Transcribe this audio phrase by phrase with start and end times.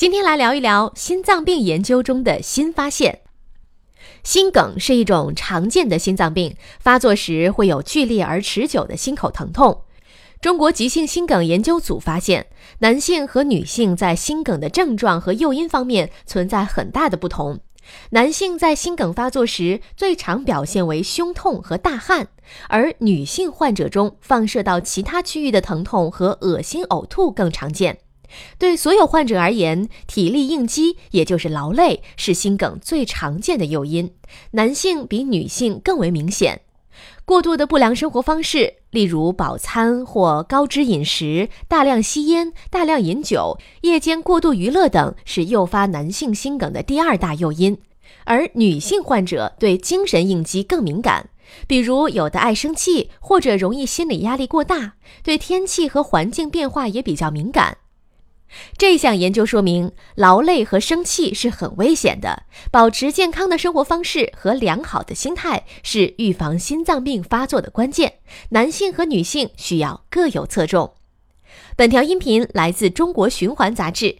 [0.00, 3.20] 今天来聊一聊心脏病研究中的新发现。
[4.24, 9.82] 心梗是一种常见的心脏病，发作时会有剧烈而持久的心口疼痛。
[10.40, 12.46] 中国急性心梗研究组发现，
[12.78, 17.60] 男性和女性在心梗的症状和诱因方面存在很大的不同。
[18.12, 22.28] 男性在心梗发作时最常表现为胸痛和大汗，
[22.70, 27.98] 而女性患者中放射到其他区域的疼痛和恶心呕吐更常见。
[28.58, 34.12] 对所有患者而言，体力应激也就是劳累是心梗最常见的诱因，
[34.52, 36.62] 男性比女性更为明显。
[37.24, 47.78] 过度的不良生活方式，例如饱餐或高脂饮食、大量吸烟、大量饮酒、夜间过度娱乐等，是诱发男性心梗的第二大诱因。
[48.24, 51.30] 而女性患者对精神应激更敏感，
[51.68, 57.78] 比如有的爱生气，或者容易心理压力过大，对天气和环境变化也比较敏感。
[58.76, 62.44] 这项研究说明，劳累和生气是很危险的。
[62.70, 68.14] 保持健康的生活方式和良好的心态是预防心脏病发作的关键。
[68.50, 70.94] 男性和女性需要各有侧重。
[71.76, 74.18] 本条音频来自《中国循环》杂志。